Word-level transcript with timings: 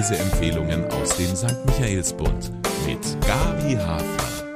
Leseempfehlungen 0.00 0.86
aus 0.92 1.18
dem 1.18 1.36
St. 1.36 1.58
Michaelsbund 1.66 2.50
mit 2.86 3.20
Gabi 3.20 3.74
Hafler. 3.74 4.46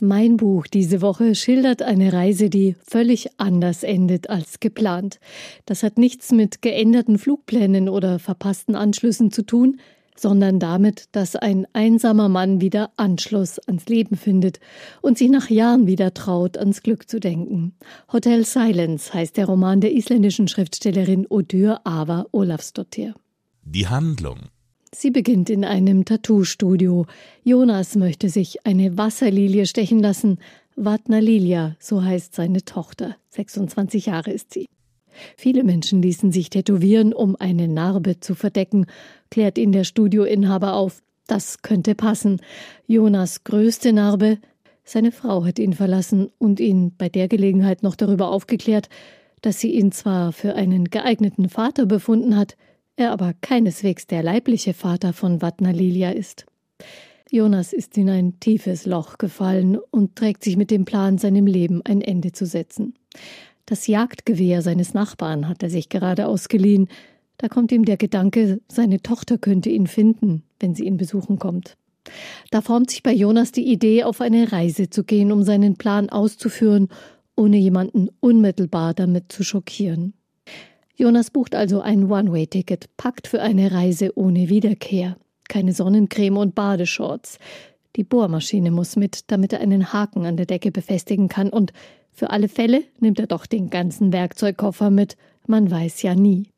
Mein 0.00 0.36
Buch 0.36 0.66
diese 0.66 1.00
Woche 1.00 1.34
schildert 1.34 1.80
eine 1.80 2.12
Reise, 2.12 2.50
die 2.50 2.76
völlig 2.86 3.30
anders 3.38 3.82
endet 3.82 4.28
als 4.28 4.60
geplant. 4.60 5.20
Das 5.64 5.82
hat 5.82 5.96
nichts 5.96 6.32
mit 6.32 6.60
geänderten 6.60 7.16
Flugplänen 7.16 7.88
oder 7.88 8.18
verpassten 8.18 8.74
Anschlüssen 8.74 9.30
zu 9.30 9.40
tun, 9.40 9.80
sondern 10.14 10.58
damit, 10.58 11.04
dass 11.12 11.34
ein 11.34 11.66
einsamer 11.72 12.28
Mann 12.28 12.60
wieder 12.60 12.90
Anschluss 12.98 13.58
ans 13.60 13.86
Leben 13.86 14.18
findet 14.18 14.60
und 15.00 15.16
sich 15.16 15.30
nach 15.30 15.48
Jahren 15.48 15.86
wieder 15.86 16.12
traut, 16.12 16.58
ans 16.58 16.82
Glück 16.82 17.08
zu 17.08 17.20
denken. 17.20 17.72
Hotel 18.12 18.44
Silence 18.44 19.14
heißt 19.14 19.38
der 19.38 19.46
Roman 19.46 19.80
der 19.80 19.94
isländischen 19.94 20.46
Schriftstellerin 20.46 21.24
Odur 21.26 21.80
Ava 21.84 22.26
Olafsdottir. 22.32 23.14
Die 23.72 23.86
Handlung. 23.86 24.38
Sie 24.92 25.12
beginnt 25.12 25.48
in 25.48 25.64
einem 25.64 26.04
Tattoo-Studio. 26.04 27.06
Jonas 27.44 27.94
möchte 27.94 28.28
sich 28.28 28.66
eine 28.66 28.98
Wasserlilie 28.98 29.64
stechen 29.64 30.00
lassen. 30.00 30.40
Vatna 30.74 31.20
Lilia, 31.20 31.76
so 31.78 32.02
heißt 32.02 32.34
seine 32.34 32.64
Tochter. 32.64 33.14
26 33.28 34.06
Jahre 34.06 34.32
ist 34.32 34.52
sie. 34.52 34.66
Viele 35.36 35.62
Menschen 35.62 36.02
ließen 36.02 36.32
sich 36.32 36.50
tätowieren, 36.50 37.12
um 37.12 37.36
eine 37.36 37.68
Narbe 37.68 38.18
zu 38.18 38.34
verdecken, 38.34 38.86
klärt 39.30 39.56
ihn 39.56 39.70
der 39.70 39.84
Studioinhaber 39.84 40.74
auf. 40.74 41.00
Das 41.28 41.62
könnte 41.62 41.94
passen. 41.94 42.40
Jonas 42.88 43.44
größte 43.44 43.92
Narbe. 43.92 44.38
Seine 44.82 45.12
Frau 45.12 45.44
hat 45.44 45.60
ihn 45.60 45.74
verlassen 45.74 46.28
und 46.38 46.58
ihn 46.58 46.96
bei 46.98 47.08
der 47.08 47.28
Gelegenheit 47.28 47.84
noch 47.84 47.94
darüber 47.94 48.32
aufgeklärt, 48.32 48.88
dass 49.42 49.60
sie 49.60 49.72
ihn 49.72 49.92
zwar 49.92 50.32
für 50.32 50.56
einen 50.56 50.86
geeigneten 50.86 51.48
Vater 51.48 51.86
befunden 51.86 52.36
hat, 52.36 52.56
er 53.00 53.12
aber 53.12 53.34
keineswegs 53.40 54.06
der 54.06 54.22
leibliche 54.22 54.74
Vater 54.74 55.12
von 55.12 55.40
Vatna 55.40 55.70
Lilia 55.70 56.10
ist. 56.10 56.46
Jonas 57.30 57.72
ist 57.72 57.96
in 57.96 58.10
ein 58.10 58.40
tiefes 58.40 58.86
Loch 58.86 59.18
gefallen 59.18 59.78
und 59.90 60.16
trägt 60.16 60.42
sich 60.42 60.56
mit 60.56 60.70
dem 60.70 60.84
Plan, 60.84 61.16
seinem 61.16 61.46
Leben 61.46 61.80
ein 61.84 62.00
Ende 62.00 62.32
zu 62.32 62.44
setzen. 62.44 62.94
Das 63.66 63.86
Jagdgewehr 63.86 64.62
seines 64.62 64.94
Nachbarn 64.94 65.48
hat 65.48 65.62
er 65.62 65.70
sich 65.70 65.88
gerade 65.88 66.26
ausgeliehen. 66.26 66.88
Da 67.38 67.48
kommt 67.48 67.70
ihm 67.70 67.84
der 67.84 67.96
Gedanke, 67.96 68.60
seine 68.68 69.00
Tochter 69.00 69.38
könnte 69.38 69.70
ihn 69.70 69.86
finden, 69.86 70.42
wenn 70.58 70.74
sie 70.74 70.84
ihn 70.84 70.96
besuchen 70.96 71.38
kommt. 71.38 71.76
Da 72.50 72.62
formt 72.62 72.90
sich 72.90 73.02
bei 73.02 73.12
Jonas 73.12 73.52
die 73.52 73.70
Idee, 73.70 74.04
auf 74.04 74.20
eine 74.20 74.50
Reise 74.50 74.90
zu 74.90 75.04
gehen, 75.04 75.30
um 75.30 75.44
seinen 75.44 75.76
Plan 75.76 76.10
auszuführen, 76.10 76.88
ohne 77.36 77.58
jemanden 77.58 78.08
unmittelbar 78.20 78.92
damit 78.92 79.30
zu 79.30 79.44
schockieren. 79.44 80.14
Jonas 81.00 81.30
bucht 81.30 81.54
also 81.54 81.80
ein 81.80 82.10
One-Way-Ticket, 82.10 82.94
packt 82.98 83.26
für 83.26 83.40
eine 83.40 83.72
Reise 83.72 84.12
ohne 84.18 84.50
Wiederkehr. 84.50 85.16
Keine 85.48 85.72
Sonnencreme 85.72 86.36
und 86.36 86.54
Badeshorts. 86.54 87.38
Die 87.96 88.04
Bohrmaschine 88.04 88.70
muss 88.70 88.96
mit, 88.96 89.30
damit 89.30 89.54
er 89.54 89.62
einen 89.62 89.94
Haken 89.94 90.26
an 90.26 90.36
der 90.36 90.44
Decke 90.44 90.70
befestigen 90.70 91.28
kann 91.28 91.48
und 91.48 91.72
für 92.12 92.28
alle 92.28 92.48
Fälle 92.48 92.84
nimmt 92.98 93.18
er 93.18 93.26
doch 93.26 93.46
den 93.46 93.70
ganzen 93.70 94.12
Werkzeugkoffer 94.12 94.90
mit, 94.90 95.16
man 95.46 95.70
weiß 95.70 96.02
ja 96.02 96.14
nie. 96.14 96.48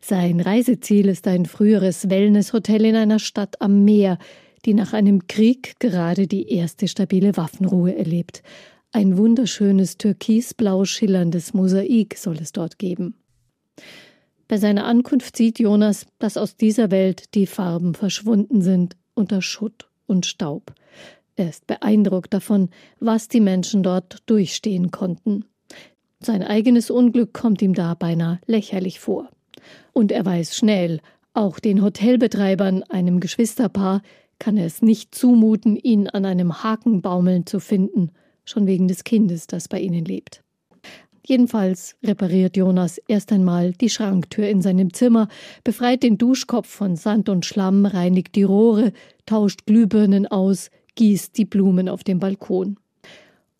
Sein 0.00 0.40
Reiseziel 0.40 1.08
ist 1.08 1.28
ein 1.28 1.46
früheres 1.46 2.10
Wellnesshotel 2.10 2.86
in 2.86 2.96
einer 2.96 3.20
Stadt 3.20 3.60
am 3.60 3.84
Meer, 3.84 4.18
die 4.64 4.74
nach 4.74 4.94
einem 4.94 5.28
Krieg 5.28 5.78
gerade 5.78 6.26
die 6.26 6.50
erste 6.50 6.88
stabile 6.88 7.36
Waffenruhe 7.36 7.94
erlebt. 7.94 8.42
Ein 8.90 9.16
wunderschönes 9.16 9.96
türkisblau 9.96 10.84
schillerndes 10.84 11.54
Mosaik 11.54 12.16
soll 12.16 12.38
es 12.38 12.50
dort 12.50 12.80
geben. 12.80 13.14
Bei 14.48 14.56
seiner 14.56 14.86
Ankunft 14.86 15.36
sieht 15.36 15.58
Jonas, 15.58 16.06
dass 16.18 16.36
aus 16.36 16.56
dieser 16.56 16.90
Welt 16.90 17.34
die 17.34 17.46
Farben 17.46 17.94
verschwunden 17.94 18.62
sind 18.62 18.96
unter 19.14 19.42
Schutt 19.42 19.88
und 20.06 20.24
Staub. 20.24 20.72
Er 21.36 21.50
ist 21.50 21.66
beeindruckt 21.66 22.32
davon, 22.32 22.70
was 22.98 23.28
die 23.28 23.40
Menschen 23.40 23.82
dort 23.82 24.22
durchstehen 24.26 24.90
konnten. 24.90 25.44
Sein 26.20 26.42
eigenes 26.42 26.90
Unglück 26.90 27.32
kommt 27.32 27.62
ihm 27.62 27.74
da 27.74 27.94
beinahe 27.94 28.40
lächerlich 28.46 28.98
vor. 28.98 29.28
Und 29.92 30.10
er 30.10 30.24
weiß 30.24 30.56
schnell, 30.56 31.00
auch 31.34 31.60
den 31.60 31.82
Hotelbetreibern, 31.82 32.82
einem 32.84 33.20
Geschwisterpaar, 33.20 34.02
kann 34.38 34.56
er 34.56 34.66
es 34.66 34.82
nicht 34.82 35.14
zumuten, 35.14 35.76
ihn 35.76 36.08
an 36.08 36.24
einem 36.24 36.62
Haken 36.62 37.02
baumeln 37.02 37.46
zu 37.46 37.60
finden, 37.60 38.10
schon 38.44 38.66
wegen 38.66 38.88
des 38.88 39.04
Kindes, 39.04 39.46
das 39.46 39.68
bei 39.68 39.78
ihnen 39.80 40.04
lebt. 40.04 40.42
Jedenfalls 41.28 41.94
repariert 42.02 42.56
Jonas 42.56 42.96
erst 43.06 43.32
einmal 43.32 43.72
die 43.72 43.90
Schranktür 43.90 44.48
in 44.48 44.62
seinem 44.62 44.94
Zimmer, 44.94 45.28
befreit 45.62 46.02
den 46.02 46.16
Duschkopf 46.16 46.66
von 46.66 46.96
Sand 46.96 47.28
und 47.28 47.44
Schlamm, 47.44 47.84
reinigt 47.84 48.34
die 48.34 48.44
Rohre, 48.44 48.94
tauscht 49.26 49.66
Glühbirnen 49.66 50.26
aus, 50.26 50.70
gießt 50.94 51.36
die 51.36 51.44
Blumen 51.44 51.90
auf 51.90 52.02
dem 52.02 52.18
Balkon. 52.18 52.78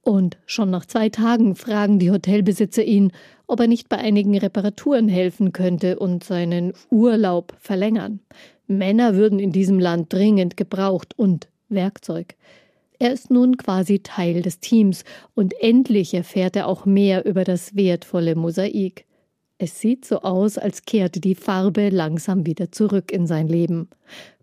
Und 0.00 0.38
schon 0.46 0.70
nach 0.70 0.86
zwei 0.86 1.10
Tagen 1.10 1.56
fragen 1.56 1.98
die 1.98 2.10
Hotelbesitzer 2.10 2.84
ihn, 2.84 3.12
ob 3.46 3.60
er 3.60 3.66
nicht 3.66 3.90
bei 3.90 3.98
einigen 3.98 4.38
Reparaturen 4.38 5.06
helfen 5.06 5.52
könnte 5.52 5.98
und 5.98 6.24
seinen 6.24 6.72
Urlaub 6.88 7.54
verlängern. 7.58 8.20
Männer 8.66 9.14
würden 9.14 9.38
in 9.38 9.52
diesem 9.52 9.78
Land 9.78 10.10
dringend 10.10 10.56
gebraucht 10.56 11.18
und 11.18 11.48
Werkzeug. 11.68 12.34
Er 12.98 13.12
ist 13.12 13.30
nun 13.30 13.56
quasi 13.56 14.00
Teil 14.00 14.42
des 14.42 14.58
Teams 14.58 15.04
und 15.34 15.54
endlich 15.60 16.14
erfährt 16.14 16.56
er 16.56 16.66
auch 16.66 16.84
mehr 16.84 17.24
über 17.26 17.44
das 17.44 17.76
wertvolle 17.76 18.34
Mosaik. 18.34 19.06
Es 19.58 19.80
sieht 19.80 20.04
so 20.04 20.22
aus, 20.22 20.58
als 20.58 20.82
kehrte 20.82 21.20
die 21.20 21.34
Farbe 21.34 21.90
langsam 21.90 22.46
wieder 22.46 22.72
zurück 22.72 23.12
in 23.12 23.26
sein 23.26 23.48
Leben. 23.48 23.88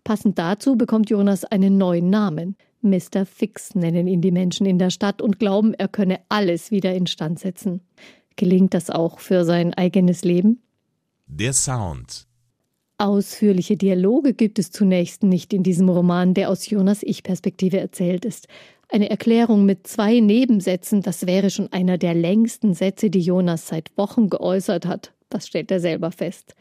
Passend 0.04 0.38
dazu 0.38 0.78
bekommt 0.78 1.10
Jonas 1.10 1.44
einen 1.46 1.78
neuen 1.78 2.10
Namen. 2.10 2.56
Mr. 2.82 3.26
Fix 3.26 3.76
nennen 3.76 4.08
ihn 4.08 4.22
die 4.22 4.32
Menschen 4.32 4.66
in 4.66 4.78
der 4.78 4.90
Stadt 4.90 5.22
und 5.22 5.40
glauben, 5.40 5.74
er 5.74 5.88
könne 5.88 6.20
alles 6.30 6.70
wieder 6.70 6.94
instand 6.94 7.40
setzen. 7.40 7.82
Gelingt 8.36 8.74
das 8.74 8.90
auch 8.90 9.20
für 9.20 9.44
sein 9.44 9.74
eigenes 9.74 10.24
Leben? 10.24 10.62
Der 11.26 11.54
Sound. 11.54 12.28
Ausführliche 12.98 13.76
Dialoge 13.76 14.34
gibt 14.34 14.58
es 14.58 14.72
zunächst 14.72 15.24
nicht 15.24 15.52
in 15.54 15.64
diesem 15.64 15.90
Roman, 15.90 16.34
der 16.34 16.50
aus 16.50 16.70
Jonas 16.70 17.04
Ich-Perspektive 17.04 17.78
erzählt 17.78 18.24
ist. 18.24 18.48
Eine 18.88 19.10
Erklärung 19.10 19.66
mit 19.66 19.86
zwei 19.86 20.22
Nebensätzen, 20.22 21.02
das 21.02 21.26
wäre 21.26 21.50
schon 21.50 21.72
einer 21.74 21.98
der 21.98 22.14
längsten 22.14 22.74
Sätze, 22.74 23.10
die 23.10 23.20
Jonas 23.20 23.68
seit 23.68 23.92
Wochen 23.98 24.30
geäußert 24.30 24.86
hat. 24.86 25.12
Das 25.30 25.48
stellt 25.48 25.72
er 25.72 25.82
selber 25.82 26.12
fest. 26.12 26.56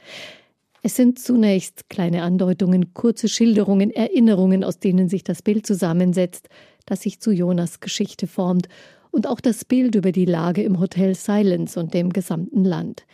Es 0.83 0.97
sind 0.97 1.21
zunächst 1.21 1.89
kleine 1.89 2.23
Andeutungen, 2.23 2.95
kurze 2.95 3.29
Schilderungen, 3.29 3.91
Erinnerungen, 3.91 4.65
aus 4.65 4.81
denen 4.81 5.09
sich 5.09 5.23
das 5.23 5.41
Bild 5.41 5.67
zusammensetzt, 5.67 6.49
das 6.85 7.03
sich 7.03 7.21
zu 7.21 7.31
Jonas 7.31 7.79
Geschichte 7.79 8.27
formt, 8.27 8.69
und 9.13 9.29
auch 9.29 9.41
das 9.41 9.65
Bild 9.65 9.95
über 9.95 10.11
die 10.11 10.25
Lage 10.25 10.65
im 10.65 10.81
Hotel 10.81 11.15
Silence 11.15 11.79
und 11.79 11.95
dem 11.95 12.13
gesamten 12.13 12.65
Land. 12.65 13.07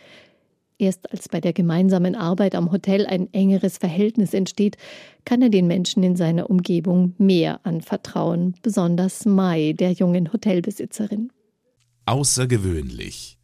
Erst 0.81 1.11
als 1.11 1.29
bei 1.29 1.39
der 1.39 1.53
gemeinsamen 1.53 2.15
Arbeit 2.15 2.55
am 2.55 2.71
Hotel 2.71 3.05
ein 3.05 3.31
engeres 3.33 3.77
Verhältnis 3.77 4.33
entsteht, 4.33 4.77
kann 5.25 5.43
er 5.43 5.49
den 5.49 5.67
Menschen 5.67 6.01
in 6.01 6.15
seiner 6.15 6.49
Umgebung 6.49 7.13
mehr 7.19 7.59
anvertrauen, 7.61 8.55
besonders 8.63 9.27
Mai, 9.27 9.75
der 9.77 9.91
jungen 9.91 10.33
Hotelbesitzerin. 10.33 11.31
Außergewöhnlich. 12.07 13.37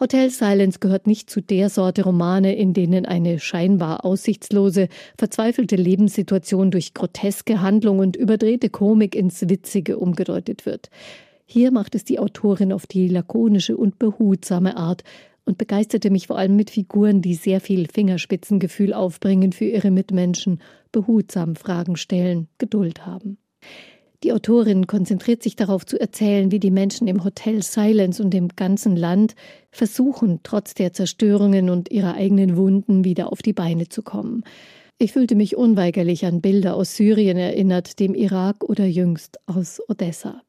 Hotel 0.00 0.30
Silence 0.30 0.80
gehört 0.80 1.06
nicht 1.06 1.30
zu 1.30 1.40
der 1.40 1.70
Sorte 1.70 2.02
Romane, 2.02 2.56
in 2.56 2.74
denen 2.74 3.06
eine 3.06 3.38
scheinbar 3.38 4.04
aussichtslose, 4.04 4.88
verzweifelte 5.16 5.76
Lebenssituation 5.76 6.72
durch 6.72 6.92
groteske 6.92 7.60
Handlung 7.60 8.00
und 8.00 8.16
überdrehte 8.16 8.68
Komik 8.68 9.14
ins 9.14 9.48
Witzige 9.48 9.96
umgedeutet 9.96 10.66
wird. 10.66 10.90
Hier 11.50 11.70
macht 11.70 11.94
es 11.94 12.04
die 12.04 12.18
Autorin 12.18 12.74
auf 12.74 12.86
die 12.86 13.08
lakonische 13.08 13.76
und 13.76 13.98
behutsame 13.98 14.76
Art 14.76 15.04
und 15.48 15.56
begeisterte 15.56 16.10
mich 16.10 16.26
vor 16.26 16.36
allem 16.36 16.56
mit 16.56 16.68
Figuren, 16.68 17.22
die 17.22 17.34
sehr 17.34 17.62
viel 17.62 17.88
Fingerspitzengefühl 17.88 18.92
aufbringen 18.92 19.52
für 19.52 19.64
ihre 19.64 19.90
Mitmenschen, 19.90 20.60
behutsam 20.92 21.56
Fragen 21.56 21.96
stellen, 21.96 22.48
Geduld 22.58 23.06
haben. 23.06 23.38
Die 24.24 24.32
Autorin 24.34 24.86
konzentriert 24.86 25.42
sich 25.42 25.56
darauf 25.56 25.86
zu 25.86 25.98
erzählen, 25.98 26.50
wie 26.50 26.60
die 26.60 26.70
Menschen 26.70 27.08
im 27.08 27.24
Hotel 27.24 27.62
Silence 27.62 28.22
und 28.22 28.34
im 28.34 28.48
ganzen 28.48 28.94
Land 28.94 29.36
versuchen, 29.70 30.40
trotz 30.42 30.74
der 30.74 30.92
Zerstörungen 30.92 31.70
und 31.70 31.90
ihrer 31.90 32.14
eigenen 32.14 32.58
Wunden 32.58 33.04
wieder 33.04 33.32
auf 33.32 33.40
die 33.40 33.54
Beine 33.54 33.88
zu 33.88 34.02
kommen. 34.02 34.44
Ich 34.98 35.12
fühlte 35.12 35.34
mich 35.34 35.56
unweigerlich 35.56 36.26
an 36.26 36.42
Bilder 36.42 36.74
aus 36.74 36.94
Syrien 36.94 37.38
erinnert, 37.38 38.00
dem 38.00 38.14
Irak 38.14 38.64
oder 38.64 38.84
jüngst 38.84 39.38
aus 39.46 39.80
Odessa. 39.88 40.42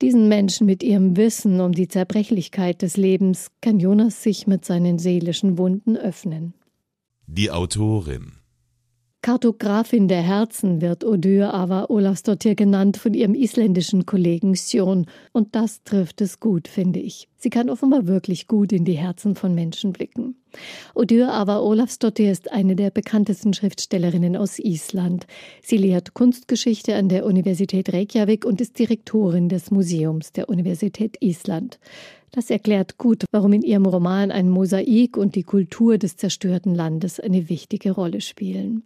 Diesen 0.00 0.28
Menschen 0.28 0.66
mit 0.66 0.82
ihrem 0.82 1.16
Wissen 1.16 1.60
um 1.60 1.72
die 1.72 1.88
Zerbrechlichkeit 1.88 2.82
des 2.82 2.96
Lebens 2.96 3.50
kann 3.60 3.80
Jonas 3.80 4.22
sich 4.22 4.46
mit 4.46 4.64
seinen 4.64 4.98
seelischen 4.98 5.58
Wunden 5.58 5.96
öffnen. 5.96 6.54
Die 7.26 7.50
Autorin 7.50 8.32
Kartografin 9.20 10.06
der 10.06 10.22
Herzen 10.22 10.80
wird 10.80 11.04
Odur 11.04 11.52
Ava 11.52 11.86
Olafsdottir 11.88 12.54
genannt 12.54 12.96
von 12.96 13.12
ihrem 13.12 13.34
isländischen 13.34 14.06
Kollegen 14.06 14.54
Sjon, 14.54 15.06
und 15.32 15.56
das 15.56 15.82
trifft 15.82 16.20
es 16.20 16.38
gut, 16.38 16.68
finde 16.68 17.00
ich. 17.00 17.28
Sie 17.40 17.50
kann 17.50 17.70
offenbar 17.70 18.08
wirklich 18.08 18.48
gut 18.48 18.72
in 18.72 18.84
die 18.84 18.98
Herzen 18.98 19.36
von 19.36 19.54
Menschen 19.54 19.92
blicken. 19.92 20.34
Odur 20.94 21.32
Ava 21.32 21.60
Olafsdottir 21.60 22.32
ist 22.32 22.50
eine 22.50 22.74
der 22.74 22.90
bekanntesten 22.90 23.54
Schriftstellerinnen 23.54 24.36
aus 24.36 24.58
Island. 24.58 25.26
Sie 25.62 25.76
lehrt 25.76 26.14
Kunstgeschichte 26.14 26.96
an 26.96 27.08
der 27.08 27.24
Universität 27.24 27.92
Reykjavik 27.92 28.44
und 28.44 28.60
ist 28.60 28.76
Direktorin 28.78 29.48
des 29.48 29.70
Museums 29.70 30.32
der 30.32 30.48
Universität 30.48 31.16
Island. 31.20 31.78
Das 32.32 32.50
erklärt 32.50 32.98
gut, 32.98 33.24
warum 33.30 33.52
in 33.54 33.62
ihrem 33.62 33.86
Roman 33.86 34.30
ein 34.30 34.50
Mosaik 34.50 35.16
und 35.16 35.34
die 35.34 35.44
Kultur 35.44 35.96
des 35.96 36.16
zerstörten 36.16 36.74
Landes 36.74 37.20
eine 37.20 37.48
wichtige 37.48 37.92
Rolle 37.92 38.20
spielen. 38.20 38.82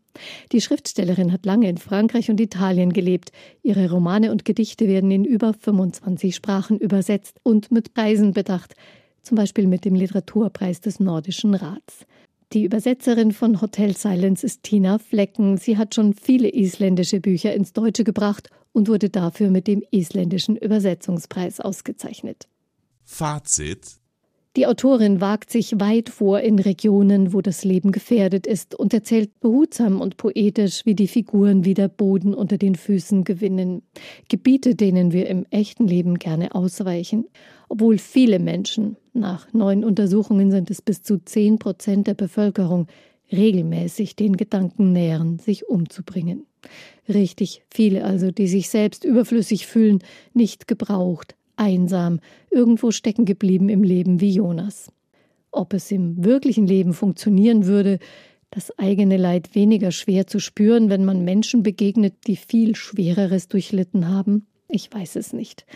Die 0.52 0.60
Schriftstellerin 0.60 1.32
hat 1.32 1.44
lange 1.44 1.68
in 1.68 1.78
Frankreich 1.78 2.30
und 2.30 2.40
Italien 2.40 2.92
gelebt. 2.92 3.32
Ihre 3.62 3.90
Romane 3.90 4.30
und 4.30 4.44
Gedichte 4.44 4.86
werden 4.86 5.10
in 5.10 5.24
über 5.24 5.54
25 5.54 6.34
Sprachen 6.36 6.78
übersetzt 6.78 7.40
und 7.42 7.72
mit 7.72 7.94
Preisen 7.94 8.36
bedacht, 8.42 8.74
zum 9.22 9.36
Beispiel 9.36 9.66
mit 9.66 9.84
dem 9.84 9.94
Literaturpreis 9.94 10.80
des 10.80 10.98
Nordischen 10.98 11.54
Rats. 11.54 12.06
Die 12.52 12.64
Übersetzerin 12.64 13.32
von 13.32 13.60
Hotel 13.62 13.96
Silence 13.96 14.44
ist 14.44 14.62
Tina 14.62 14.98
Flecken. 14.98 15.56
Sie 15.56 15.78
hat 15.78 15.94
schon 15.94 16.12
viele 16.12 16.52
isländische 16.52 17.20
Bücher 17.20 17.54
ins 17.54 17.72
Deutsche 17.72 18.04
gebracht 18.04 18.50
und 18.72 18.88
wurde 18.88 19.08
dafür 19.10 19.50
mit 19.50 19.66
dem 19.66 19.82
isländischen 19.90 20.56
Übersetzungspreis 20.56 21.60
ausgezeichnet. 21.60 22.48
Fazit 23.04 24.01
die 24.56 24.66
Autorin 24.66 25.22
wagt 25.22 25.50
sich 25.50 25.80
weit 25.80 26.10
vor 26.10 26.40
in 26.40 26.58
Regionen, 26.58 27.32
wo 27.32 27.40
das 27.40 27.64
Leben 27.64 27.90
gefährdet 27.90 28.46
ist 28.46 28.74
und 28.74 28.92
erzählt 28.92 29.40
behutsam 29.40 30.00
und 30.00 30.18
poetisch, 30.18 30.84
wie 30.84 30.94
die 30.94 31.08
Figuren 31.08 31.64
wieder 31.64 31.88
Boden 31.88 32.34
unter 32.34 32.58
den 32.58 32.74
Füßen 32.74 33.24
gewinnen. 33.24 33.82
Gebiete, 34.28 34.74
denen 34.74 35.12
wir 35.12 35.26
im 35.28 35.46
echten 35.48 35.86
Leben 35.86 36.18
gerne 36.18 36.54
ausweichen. 36.54 37.24
Obwohl 37.70 37.96
viele 37.96 38.38
Menschen, 38.38 38.98
nach 39.14 39.50
neuen 39.54 39.84
Untersuchungen 39.84 40.50
sind 40.50 40.70
es 40.70 40.82
bis 40.82 41.02
zu 41.02 41.24
zehn 41.24 41.58
Prozent 41.58 42.06
der 42.06 42.14
Bevölkerung, 42.14 42.88
regelmäßig 43.32 44.16
den 44.16 44.36
Gedanken 44.36 44.92
nähern, 44.92 45.38
sich 45.38 45.66
umzubringen. 45.66 46.44
Richtig 47.08 47.62
viele 47.70 48.04
also, 48.04 48.30
die 48.30 48.48
sich 48.48 48.68
selbst 48.68 49.04
überflüssig 49.04 49.66
fühlen, 49.66 50.00
nicht 50.34 50.68
gebraucht, 50.68 51.36
einsam, 51.62 52.20
irgendwo 52.50 52.90
stecken 52.90 53.24
geblieben 53.24 53.68
im 53.68 53.82
Leben 53.82 54.20
wie 54.20 54.32
Jonas. 54.32 54.90
Ob 55.50 55.74
es 55.74 55.90
im 55.90 56.24
wirklichen 56.24 56.66
Leben 56.66 56.92
funktionieren 56.92 57.66
würde, 57.66 57.98
das 58.50 58.76
eigene 58.78 59.16
Leid 59.16 59.54
weniger 59.54 59.92
schwer 59.92 60.26
zu 60.26 60.38
spüren, 60.38 60.90
wenn 60.90 61.04
man 61.04 61.24
Menschen 61.24 61.62
begegnet, 61.62 62.26
die 62.26 62.36
viel 62.36 62.74
Schwereres 62.74 63.48
durchlitten 63.48 64.08
haben? 64.08 64.46
Ich 64.68 64.92
weiß 64.92 65.16
es 65.16 65.32
nicht. 65.32 65.66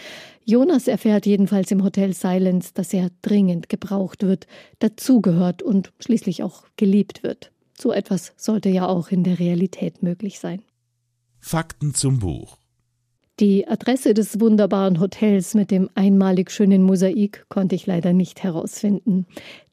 Jonas 0.45 0.89
erfährt 0.89 1.27
jedenfalls 1.27 1.71
im 1.71 1.85
Hotel 1.85 2.15
Silence, 2.15 2.73
dass 2.73 2.95
er 2.95 3.11
dringend 3.21 3.69
gebraucht 3.69 4.23
wird, 4.23 4.47
dazugehört 4.79 5.63
und 5.63 5.93
schließlich 6.01 6.43
auch 6.43 6.65
geliebt 6.77 7.23
wird. 7.23 7.53
So 7.79 7.93
etwas 7.93 8.33
sollte 8.37 8.71
ja 8.71 8.89
auch 8.89 9.11
in 9.11 9.23
der 9.23 9.39
Realität 9.39 10.03
möglich 10.03 10.39
sein. 10.39 10.63
Fakten 11.39 11.95
zum 11.95 12.19
Buch. 12.19 12.59
Die 13.39 13.69
Adresse 13.69 14.15
des 14.15 14.41
wunderbaren 14.41 14.99
Hotels 14.99 15.53
mit 15.53 15.71
dem 15.71 15.91
einmalig 15.95 16.51
schönen 16.51 16.83
Mosaik 16.83 17.45
konnte 17.51 17.75
ich 17.75 17.87
leider 17.87 18.15
nicht 18.15 18.43
herausfinden. 18.43 19.27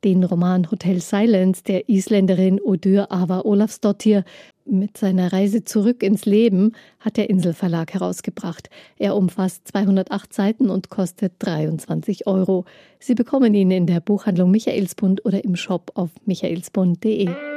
Den 0.04 0.26
Roman 0.26 0.70
Hotel 0.70 1.00
Silence 1.00 1.64
der 1.64 1.88
Isländerin 1.88 2.60
Odur 2.60 3.10
Ava 3.10 3.40
Olafsdottir 3.46 4.26
mit 4.66 4.98
seiner 4.98 5.32
Reise 5.32 5.64
zurück 5.64 6.04
ins 6.04 6.26
Leben 6.26 6.74
hat 7.00 7.16
der 7.16 7.30
Inselverlag 7.30 7.94
herausgebracht. 7.94 8.70
Er 8.98 9.16
umfasst 9.16 9.66
208 9.70 10.34
Seiten 10.34 10.70
und 10.70 10.90
kostet 10.90 11.36
23 11.40 12.28
Euro. 12.28 12.66
Sie 13.00 13.16
bekommen 13.16 13.54
ihn 13.54 13.72
in 13.72 13.88
der 13.88 14.02
Buchhandlung 14.02 14.52
Michaelsbund 14.52 15.24
oder 15.24 15.42
im 15.42 15.56
Shop 15.56 15.92
auf 15.96 16.10
michaelsbund.de. 16.26 17.53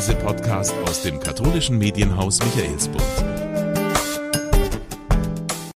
Lesepodcast 0.00 0.74
aus 0.86 1.02
dem 1.02 1.20
katholischen 1.20 1.76
Medienhaus 1.76 2.38
Michaelsbund. 2.38 3.49